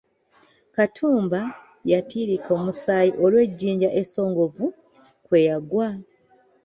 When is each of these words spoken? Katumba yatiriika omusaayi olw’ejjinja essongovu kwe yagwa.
Katumba 0.75 1.41
yatiriika 1.91 2.49
omusaayi 2.59 3.11
olw’ejjinja 3.23 3.89
essongovu 4.01 4.65
kwe 5.25 5.39
yagwa. 5.47 5.87